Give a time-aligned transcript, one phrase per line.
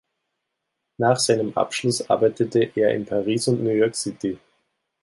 [0.97, 4.39] Nach seinem Abschluss arbeitete er in Paris und New York City.